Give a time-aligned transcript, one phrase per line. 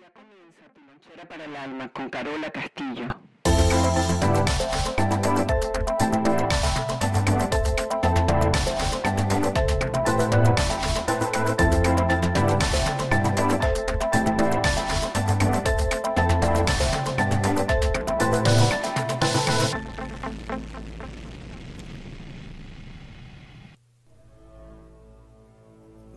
[0.00, 3.08] Ya comienza tu para el alma con Carola Castillo.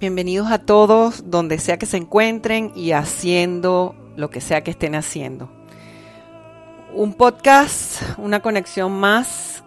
[0.05, 4.93] Bienvenidos a todos, donde sea que se encuentren y haciendo lo que sea que estén
[4.93, 5.49] haciendo.
[6.93, 9.63] Un podcast, una conexión más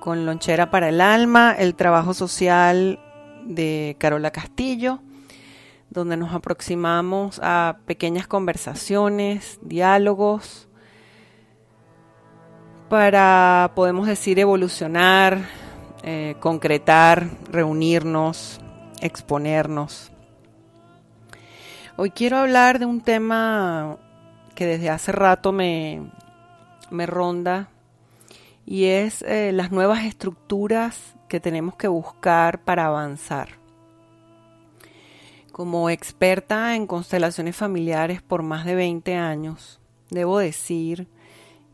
[0.00, 2.98] con Lonchera para el Alma, el trabajo social
[3.44, 5.00] de Carola Castillo,
[5.90, 10.68] donde nos aproximamos a pequeñas conversaciones, diálogos,
[12.88, 15.50] para, podemos decir, evolucionar,
[16.02, 18.59] eh, concretar, reunirnos,
[19.00, 20.10] exponernos.
[21.96, 23.98] Hoy quiero hablar de un tema
[24.54, 26.10] que desde hace rato me,
[26.90, 27.68] me ronda
[28.66, 33.48] y es eh, las nuevas estructuras que tenemos que buscar para avanzar.
[35.52, 41.08] Como experta en constelaciones familiares por más de 20 años, debo decir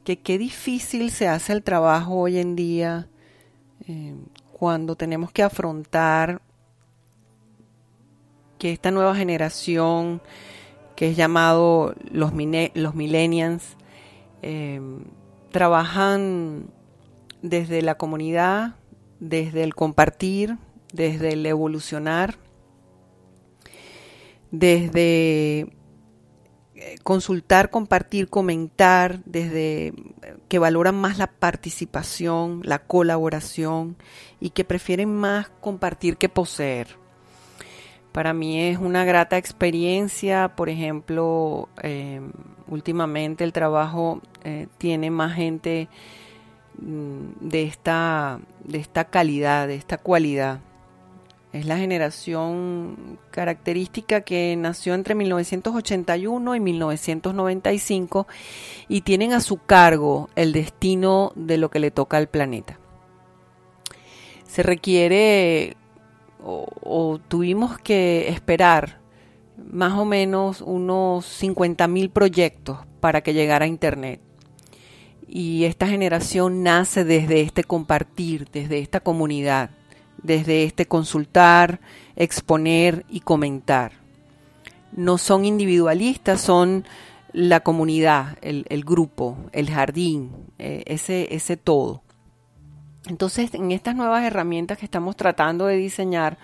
[0.05, 3.09] que qué difícil se hace el trabajo hoy en día
[3.87, 4.15] eh,
[4.53, 6.41] cuando tenemos que afrontar
[8.59, 10.23] que esta nueva generación,
[10.95, 12.33] que es llamado los,
[12.75, 13.77] los millennials,
[14.43, 14.81] eh,
[15.51, 16.69] trabajan
[17.43, 18.77] desde la comunidad,
[19.21, 20.59] desde el compartir,
[20.93, 22.37] desde el evolucionar,
[24.51, 25.67] desde
[26.75, 29.95] eh, consultar, compartir, comentar, desde
[30.49, 33.97] que valoran más la participación, la colaboración
[34.41, 37.06] y que prefieren más compartir que poseer.
[38.17, 42.23] Para mí es una grata experiencia, por ejemplo, eh,
[42.67, 45.91] últimamente el trabajo eh, tiene más gente
[46.79, 50.61] mm, de esta, de esta calidad, de esta cualidad.
[51.53, 58.27] Es la generación característica que nació entre 1981 y 1995
[58.89, 62.79] y tienen a su cargo el destino de lo que le toca al planeta.
[64.47, 65.77] Se requiere
[66.47, 69.01] o, tuvimos que esperar
[69.57, 74.21] más o menos unos 50 mil proyectos para que llegara a Internet.
[75.27, 79.71] Y esta generación nace desde este compartir, desde esta comunidad,
[80.23, 81.81] desde este consultar,
[82.15, 83.93] exponer y comentar.
[84.93, 86.85] No son individualistas, son
[87.33, 92.03] la comunidad, el, grupo, el jardín, eh, ese, ese todo.
[93.07, 96.39] Entonces, en estas nuevas herramientas que estamos tratando de diseñar,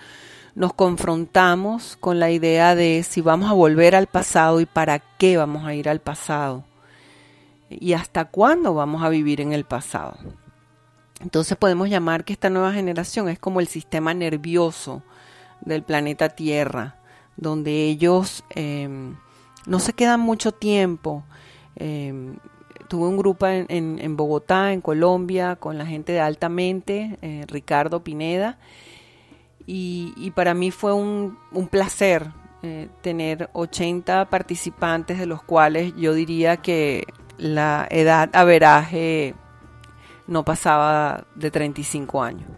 [0.55, 5.37] nos confrontamos con la idea de si vamos a volver al pasado y para qué
[5.37, 6.65] vamos a ir al pasado
[7.71, 10.17] y hasta cuándo vamos a vivir en el pasado.
[11.21, 15.03] Entonces podemos llamar que esta nueva generación es como el sistema nervioso
[15.61, 16.97] del planeta Tierra,
[17.37, 19.17] donde ellos em,
[19.67, 21.25] no se quedan mucho tiempo
[21.77, 22.37] em,
[22.89, 28.59] tuve un grupo en, Bogotá, en Colombia, con la gente de Altamente, eh, Ricardo Pineda,
[29.67, 31.39] y, para mí fue un,
[31.71, 32.31] placer
[32.63, 37.07] eh, tener 80 participantes, de los cuales yo diría que
[37.39, 39.35] la edad averaje
[40.27, 42.49] no pasaba de 35 años.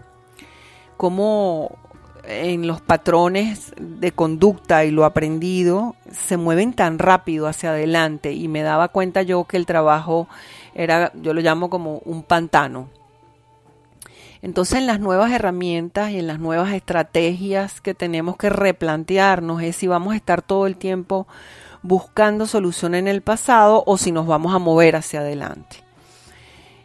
[0.96, 1.78] Como
[2.26, 8.48] en los patrones de conducta y lo aprendido se mueven tan rápido hacia adelante y
[8.48, 10.28] me daba cuenta yo que el trabajo
[10.74, 12.88] era, yo lo llamo como un pantano.
[14.42, 19.76] Entonces en las nuevas herramientas y en las nuevas estrategias que tenemos que replantearnos es
[19.76, 21.26] si vamos a estar todo el tiempo
[21.82, 25.78] buscando solución en el pasado o si nos vamos a mover hacia adelante.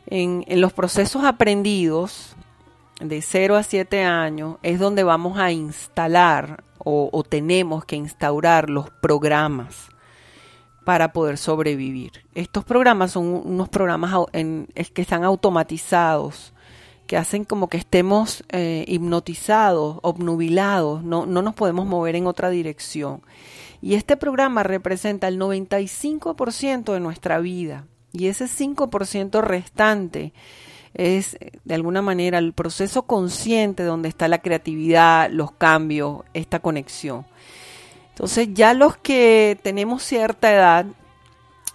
[0.07, 2.35] En, en los procesos aprendidos,
[2.99, 8.89] de 0 a 7 años es donde vamos a instalar o, tenemos que instaurar los
[8.89, 9.89] programas
[10.85, 12.11] para poder sobrevivir.
[12.33, 16.53] Estos programas son unos programas que están automatizados,
[17.05, 22.49] que hacen como que estemos eh, hipnotizados, obnubilados, no, no nos podemos mover en otra
[22.49, 23.21] dirección.
[23.81, 27.85] Y este programa representa el 95% de nuestra vida.
[28.11, 30.33] Y ese 5% restante
[30.99, 37.25] es de alguna manera el proceso consciente donde está la creatividad, los cambios, esta conexión.
[38.09, 40.85] Entonces ya los que tenemos cierta edad,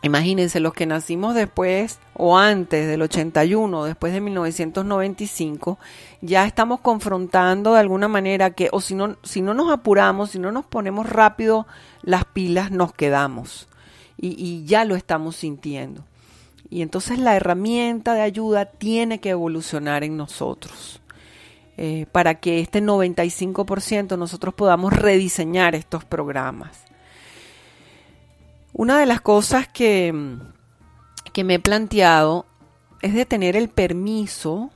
[0.02, 5.78] imagínense los que nacimos después o antes del 81, después de 1995,
[6.20, 10.38] ya estamos confrontando de alguna manera que o si no si no nos apuramos, si
[10.38, 11.66] no nos ponemos rápido
[12.02, 13.68] las pilas nos quedamos.
[14.18, 16.04] y, ya lo estamos sintiendo.
[16.70, 21.00] Y entonces la herramienta de ayuda tiene que evolucionar en nosotros.
[21.76, 26.84] Eh, para que este 95% nosotros podamos rediseñar estos programas.
[28.72, 30.14] Una de las cosas que,
[31.32, 32.46] que me he planteado
[33.02, 34.70] es de tener el permiso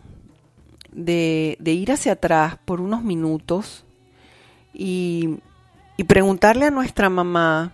[0.93, 3.85] de, ir hacia atrás por unos minutos
[4.75, 5.39] y,
[6.07, 7.73] preguntarle a nuestra mamá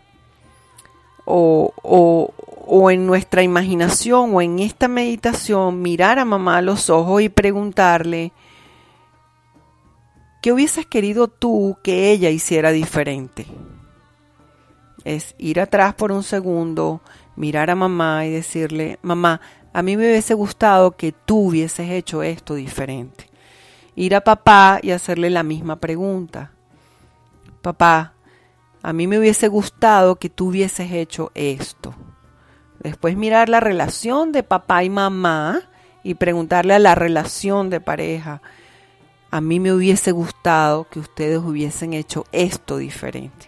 [1.25, 2.32] o, o,
[2.90, 8.32] en nuestra imaginación o en esta meditación, mirar a mamá a los ojos y preguntarle,
[10.42, 13.46] ¿qué hubieses querido tú que ella hiciera diferente?
[15.04, 17.00] Es ir atrás por un segundo,
[17.36, 19.40] mirar a mamá y decirle, mamá,
[19.72, 23.30] a mí me hubiese gustado que tú hubieses hecho esto diferente.
[23.94, 26.50] Ir a papá y hacerle la misma pregunta.
[27.62, 28.14] Papá,
[28.82, 31.94] a mí me hubiese gustado que tú hubieses hecho esto.
[32.84, 35.62] Después mirar la relación de papá y mamá
[36.02, 38.42] y preguntarle a la relación de pareja.
[39.31, 43.46] A mí me hubiese gustado que ustedes hubiesen hecho esto diferente.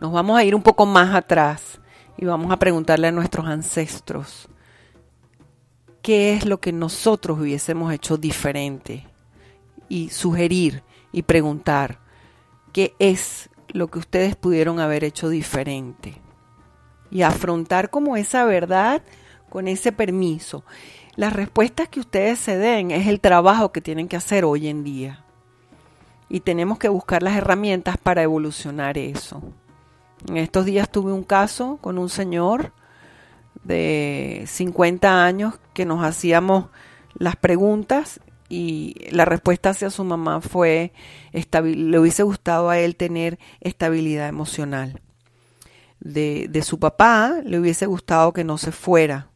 [0.00, 1.80] Nos vamos a ir un poco más atrás
[2.16, 4.48] y vamos a preguntarle a nuestros ancestros
[6.00, 9.06] qué es lo que nosotros hubiésemos hecho diferente
[9.90, 11.98] y sugerir y preguntar
[12.72, 16.21] qué es lo que ustedes pudieron haber hecho diferente
[17.12, 19.02] y afrontar como esa verdad
[19.50, 20.64] con ese permiso.
[21.14, 24.82] Las respuestas que ustedes se den es el trabajo que tienen que hacer hoy en
[24.82, 25.22] día.
[26.30, 29.42] Y tenemos que buscar las herramientas para evolucionar eso.
[30.26, 32.72] En estos días tuve un caso con un señor
[33.62, 36.66] de 50 años que nos hacíamos
[37.14, 40.92] las preguntas y la respuesta hacia su mamá fue,
[41.32, 45.00] le hubiese gustado a él tener estabilidad emocional.
[46.04, 49.30] De, de su papá le hubiese gustado que no se fuera.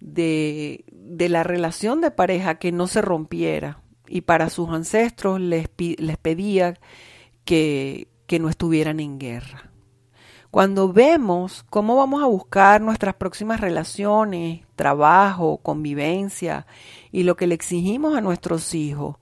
[0.00, 3.80] De, de, la relación de pareja que no se rompiera.
[4.06, 6.74] Y para sus ancestros les, les pedía
[7.44, 9.68] que, que no estuvieran en guerra.
[10.50, 16.66] Cuando vemos cómo vamos a buscar nuestras próximas relaciones, trabajo, convivencia
[17.12, 19.16] y lo que le exigimos a nuestros hijos,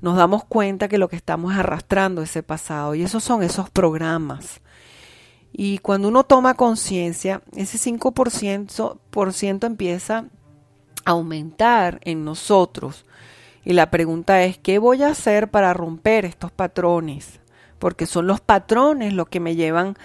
[0.00, 3.68] nos damos cuenta que lo que estamos arrastrando es ese pasado y esos son esos
[3.68, 4.61] programas.
[5.52, 10.26] Y cuando uno toma conciencia, ese 5% por ciento empieza
[11.04, 13.04] a aumentar en nosotros.
[13.64, 17.40] Y la pregunta es, ¿qué voy a hacer para romper estos patrones?
[17.78, 19.96] Porque son los patrones los que me llevan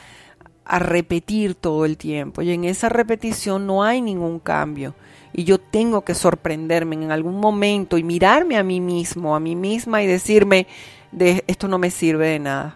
[0.68, 4.96] a repetir todo el tiempo y en esa repetición no hay ningún cambio
[5.32, 9.56] y yo tengo que sorprenderme en algún momento y mirarme a mí mismo, a mí
[9.56, 10.68] misma y decirme
[11.12, 12.76] de esto no me sirve de nada.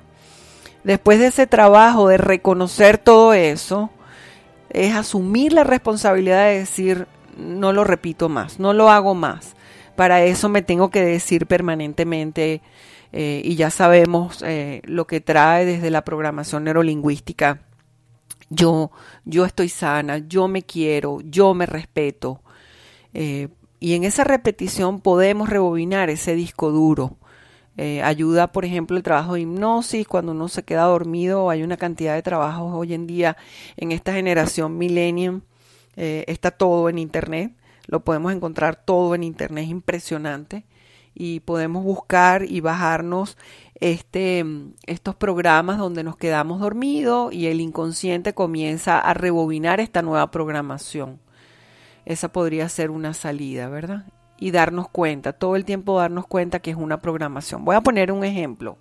[0.84, 3.90] Después de ese trabajo de reconocer todo eso,
[4.70, 7.08] es asumir la responsabilidad de decir
[7.38, 9.56] no lo repito más, no lo hago más.
[9.96, 12.62] Para eso me tengo que decir permanentemente
[13.12, 17.60] eh, y ya sabemos eh, lo que trae desde la programación neurolingüística
[18.52, 18.92] yo,
[19.24, 22.42] yo estoy sana, yo me quiero, yo me respeto.
[23.14, 23.48] Eh,
[23.80, 27.18] y en esa repetición podemos rebobinar ese disco duro.
[27.84, 31.78] Eh, ayuda, por ejemplo, el trabajo de hipnosis, cuando uno se queda dormido, hay una
[31.78, 33.38] cantidad de trabajos hoy en día
[33.76, 35.42] en esta generación millennium,
[35.96, 37.54] eh, está todo en Internet,
[37.88, 40.64] lo podemos encontrar todo en Internet, es impresionante
[41.16, 43.36] y podemos buscar y bajarnos
[43.80, 44.46] este,
[44.86, 51.20] estos programas donde nos quedamos dormidos y el inconsciente comienza a rebobinar esta nueva programación.
[52.06, 54.06] Esa podría ser una salida, ¿verdad?
[54.42, 57.64] Y darnos cuenta, todo el tiempo darnos cuenta que es una programación.
[57.64, 58.78] Voy a poner un ejemplo.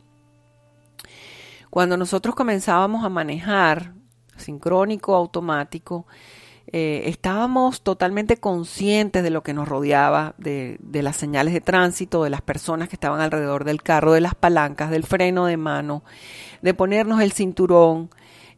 [1.70, 3.92] Cuando nosotros comenzábamos a manejar
[4.36, 6.06] sincrónico, automático,
[6.72, 12.30] eh, estábamos totalmente conscientes de lo que nos rodeaba, de, las señales de tránsito, de
[12.30, 16.04] las personas que estaban alrededor del carro, de las palancas, del freno de mano,
[16.62, 18.10] de ponernos el cinturón,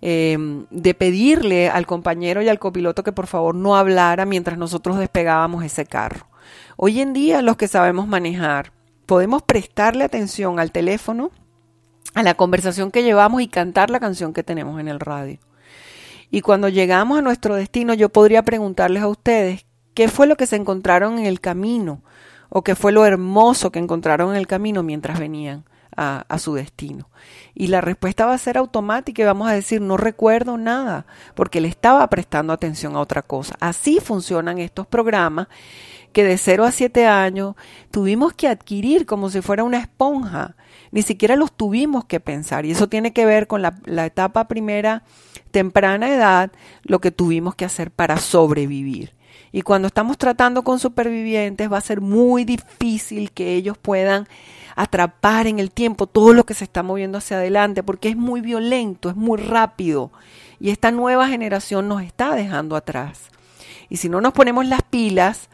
[0.03, 4.99] em, de pedirle al compañero y al copiloto que por favor no hablara mientras nosotros
[4.99, 6.32] despegábamos ese carro.
[6.77, 8.73] Hoy en día los que sabemos manejar
[9.07, 11.31] podemos prestarle atención al teléfono,
[12.15, 15.39] a la conversación que llevamos y cantar la canción que tenemos en el radio.
[16.31, 20.47] Y cuando llegamos a nuestro destino, yo podría preguntarles a ustedes qué fue lo que
[20.47, 22.03] se encontraron en el camino
[22.49, 25.65] o qué fue lo hermoso que encontraron en el camino mientras venían.
[25.95, 27.11] a, a, su destino.
[27.55, 31.61] Y la respuesta va a ser automática y vamos a decir, no recuerdo nada, porque
[31.61, 33.57] le estaba prestando atención a otra cosa.
[33.61, 35.49] Así funcionan estos programas
[36.13, 37.55] que de 0 a 7 años
[37.91, 40.57] tuvimos que adquirir como si fuera una esponja.
[40.91, 42.65] Ni siquiera los tuvimos que pensar.
[42.67, 45.03] Y eso tiene que ver con la, la etapa primera,
[45.51, 46.53] temprana edad,
[46.83, 49.15] lo que tuvimos que hacer para sobrevivir.
[49.53, 54.27] Y cuando estamos tratando con supervivientes va a ser muy difícil que ellos puedan
[54.77, 58.41] atrapar en el tiempo todo lo que se está moviendo hacia adelante, porque es muy
[58.41, 60.11] violento, es muy rápido.
[60.59, 63.31] Y esta nueva generación nos está dejando atrás.
[63.89, 65.51] Y si no nos ponemos las pilas,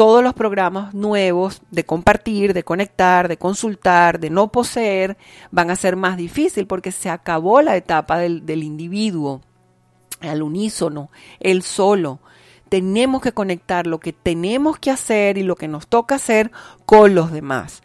[0.00, 5.18] todos los programas nuevos de compartir, de conectar, de consultar, de no poseer,
[5.50, 9.42] van a ser más difícil porque se acabó la etapa del, del individuo
[10.22, 12.20] al unísono, el solo
[12.70, 16.50] tenemos que conectar lo que tenemos que hacer y lo que nos toca hacer
[16.86, 17.82] con los demás.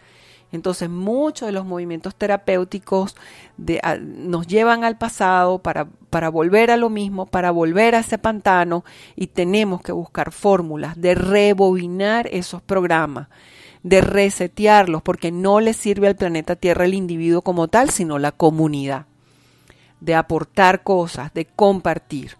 [0.53, 3.17] Entonces muchos de los movimientos terapéuticos
[3.57, 8.85] nos llevan al pasado para, para volver a lo mismo, para volver a ese pantano
[9.17, 13.27] y tenemos que buscar fórmulas de rebobinar esos programas,
[13.83, 18.31] de resetearlos, porque no le sirve al planeta Tierra el individuo como tal, sino la
[18.31, 19.07] comunidad,
[19.99, 22.37] de aportar cosas, de compartir.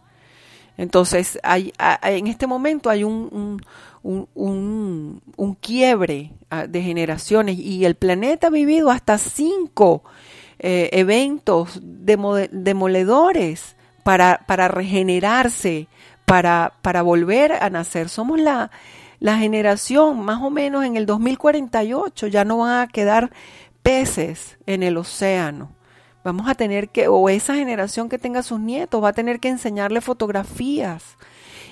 [0.77, 3.62] Entonces, hay, en este momento hay un,
[4.03, 10.05] un, quiebre ah, de generaciones y el planeta ha vivido hasta cinco
[10.60, 15.88] eh, eventos demoledores para, para regenerarse,
[16.26, 18.10] para, para volver a nacer.
[18.10, 18.72] Somos la,
[19.20, 23.32] la generación, más o menos en el 2048, ya no van a quedar
[23.82, 25.72] peces en el océano.
[26.24, 29.50] Vamos a tener que, o esa generación que tenga sus nietos, va a tener que
[29.50, 31.18] enseñarle fotografías.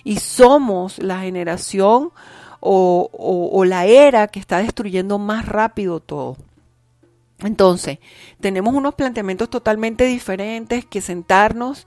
[0.04, 2.12] Y somos la generación
[2.60, 6.38] o, o, la era que está destruyendo más rápido todo.
[7.44, 8.00] Entonces,
[8.40, 11.86] tenemos unos planteamientos totalmente diferentes que sentarnos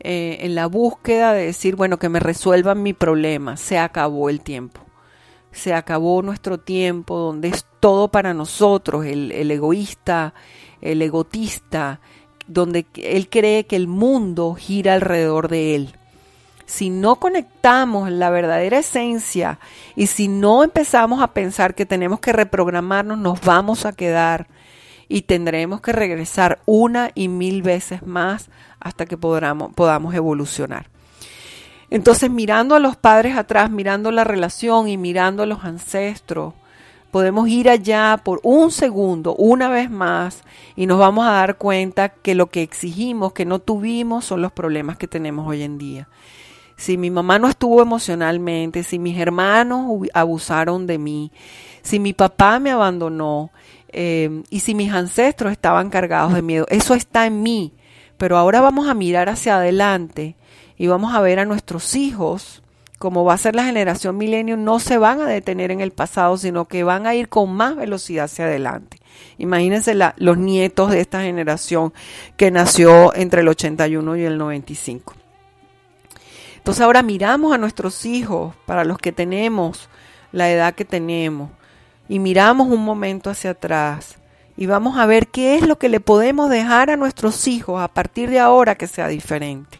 [0.00, 3.56] eh, en la búsqueda de decir, bueno, que me resuelvan mi problema.
[3.56, 4.80] Se acabó el tiempo.
[5.52, 10.34] Se acabó nuestro tiempo donde es todo para nosotros, el, el egoísta,
[10.82, 12.00] el egotista,
[12.46, 15.94] donde él cree que el mundo gira alrededor de él.
[16.66, 19.60] Si no conectamos la verdadera esencia
[19.94, 24.48] y si no empezamos a pensar que tenemos que reprogramarnos, nos vamos a quedar
[25.08, 30.88] y tendremos que regresar una y mil veces más hasta que podamos, podamos evolucionar.
[31.90, 36.54] Entonces, mirando a los padres atrás, mirando la relación y mirando a los ancestros,
[37.10, 40.42] podemos ir allá por un segundo, una vez más,
[40.74, 44.52] y nos vamos a dar cuenta que lo que exigimos, que no tuvimos, son los
[44.52, 46.08] problemas que tenemos hoy en día.
[46.76, 51.32] Si mi mamá no estuvo emocionalmente, si mis hermanos abusaron de mí,
[51.82, 53.50] si mi papá me abandonó
[53.92, 57.72] eh, y si mis ancestros estaban cargados de miedo, eso está en mí.
[58.18, 60.36] Pero ahora vamos a mirar hacia adelante
[60.76, 62.62] y vamos a ver a nuestros hijos
[62.98, 66.38] como va a ser la generación milenio, no se van a detener en el pasado,
[66.38, 68.98] sino que van a ir con más velocidad hacia adelante.
[69.38, 71.92] Imagínense los nietos de esta generación
[72.36, 75.14] que nació entre el 81 y el 95.
[76.56, 79.88] Entonces ahora miramos a nuestros hijos, para los que tenemos
[80.32, 81.50] la edad que tenemos,
[82.08, 84.18] y miramos un momento hacia atrás
[84.56, 87.88] y vamos a ver qué es lo que le podemos dejar a nuestros hijos a
[87.88, 89.78] partir de ahora que sea diferente.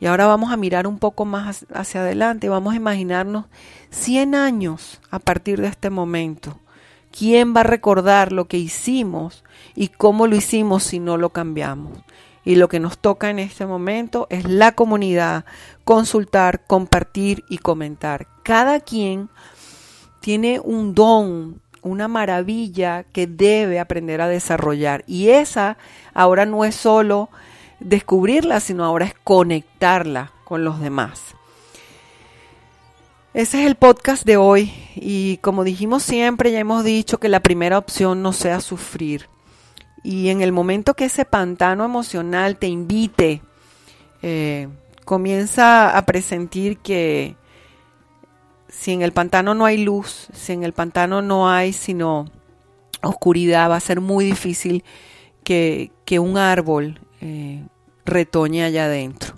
[0.00, 3.46] Y ahora vamos a mirar un poco más hacia adelante, vamos a imaginarnos
[3.90, 6.58] 100 años a partir de este momento.
[7.10, 9.44] ¿Quién va a recordar lo que hicimos
[9.74, 11.98] y cómo lo hicimos si no lo cambiamos?
[12.44, 15.44] Y lo que nos toca en este momento es la comunidad,
[15.84, 18.28] consultar, compartir y comentar.
[18.42, 19.28] Cada quien
[20.20, 25.04] tiene un don, una maravilla que debe aprender a desarrollar.
[25.06, 25.78] Y esa
[26.14, 27.28] ahora no es solo
[27.80, 31.34] descubrirla, sino ahora es conectarla con los demás.
[33.34, 37.40] Ese es el podcast de hoy y como dijimos siempre, ya hemos dicho que la
[37.40, 39.28] primera opción no sea sufrir.
[40.02, 43.42] Y en el momento que ese pantano emocional te invite,
[44.22, 44.68] eh,
[45.04, 47.36] comienza a presentir que
[48.68, 52.26] si en el pantano no hay luz, si en el pantano no hay sino
[53.02, 54.84] oscuridad, va a ser muy difícil
[55.44, 57.64] que, que un árbol eh,
[58.04, 59.34] retoñe allá adentro.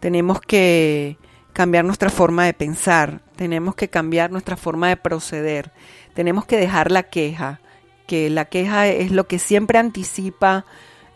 [0.00, 1.18] Tenemos que
[1.52, 5.72] cambiar nuestra forma de pensar, tenemos que cambiar nuestra forma de proceder,
[6.14, 7.60] tenemos que dejar la queja,
[8.06, 10.64] que la queja es lo que siempre anticipa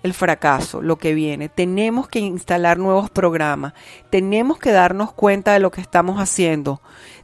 [0.07, 1.51] el fracaso, lo que viene.
[1.51, 3.75] Tenemos que instalar nuevos programas,
[4.11, 6.81] tenemos que darnos cuenta de lo que estamos haciendo,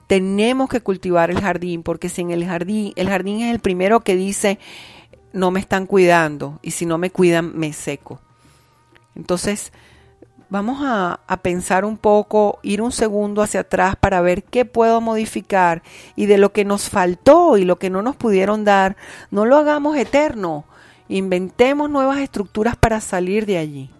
[0.07, 4.01] tenemos que cultivar el jardín, porque si en el jardín, el jardín es el primero
[4.01, 4.59] que dice,
[5.33, 8.21] no me están cuidando y si no me cuidan me seco.
[9.15, 9.73] Entonces,
[10.53, 15.83] vamos a, pensar un poco, ir un segundo hacia atrás para ver qué puedo modificar
[16.15, 18.97] y de lo que nos faltó y lo que no nos pudieron dar,
[19.31, 20.67] no lo hagamos eterno.
[21.09, 23.91] Inventemos nuevas estructuras para salir de allí.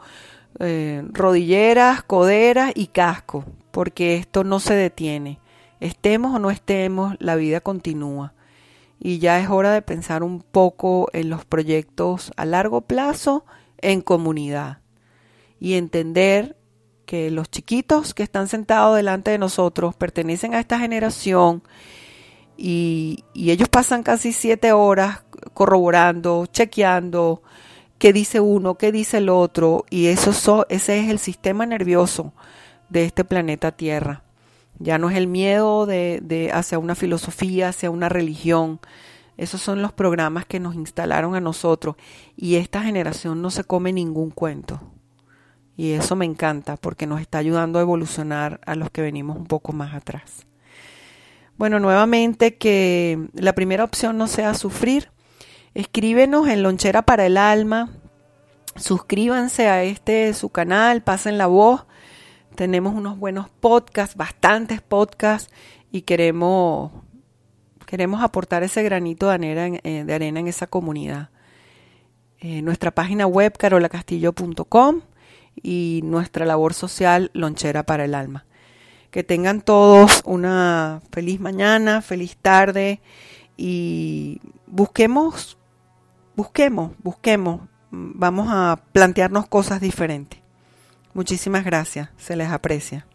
[0.59, 5.39] eh, rodilleras, coderas y casco, porque esto no se detiene.
[5.79, 8.33] Estemos o no estemos, la vida continúa.
[8.99, 13.45] Y ya es hora de pensar un poco en los proyectos a largo plazo
[13.79, 14.79] en comunidad.
[15.59, 16.57] Y entender
[17.05, 21.61] que los chiquitos que están sentados delante de nosotros pertenecen a esta generación
[22.57, 27.41] y, ellos pasan casi siete horas corroborando, chequeando
[27.97, 32.33] qué dice uno, qué dice el otro, y eso ese es el sistema nervioso
[32.89, 34.23] de este planeta Tierra.
[34.79, 38.79] Ya no es el miedo de, hacia una filosofía, hacia una religión.
[39.37, 41.95] Esos son los programas que nos instalaron a nosotros.
[42.35, 44.81] Y esta generación no se come ningún cuento.
[45.77, 49.45] Y eso me encanta porque nos está ayudando a evolucionar a los que venimos un
[49.45, 50.45] poco más atrás.
[51.57, 55.09] Bueno, nuevamente que la primera opción no sea sufrir.
[55.73, 57.89] Escríbenos en Lonchera para el Alma.
[58.75, 61.85] Suscríbanse a este su canal, pasen la voz
[62.55, 65.53] tenemos unos buenos podcasts, bastantes podcasts,
[65.91, 66.91] y queremos,
[67.85, 71.29] queremos aportar ese granito de arena en, eh, arena en esa comunidad.
[72.39, 75.01] Eh, nuestra página web carolacastillo.com
[75.61, 78.45] y nuestra labor social Lonchera para el Alma.
[79.15, 82.99] Que tengan todos una feliz mañana, feliz tarde
[83.55, 85.57] y busquemos,
[86.35, 90.41] busquemos, busquemos, vamos a plantearnos cosas diferentes.
[91.13, 93.07] Muchísimas gracias, se les aprecia.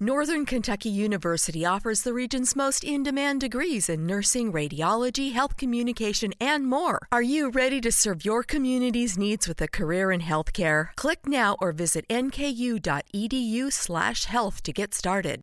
[0.00, 6.32] Northern Kentucky University offers the region's most in demand degrees in nursing, radiology, health communication,
[6.40, 7.08] and more.
[7.10, 10.90] Are you ready to serve your community's needs with a career in healthcare?
[10.94, 15.36] Click now or visit nku.edu/slash health to get started.